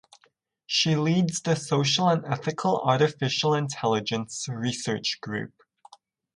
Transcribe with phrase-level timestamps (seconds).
[0.65, 5.53] She leads the Social and Ethical Artificial Intelligence research group.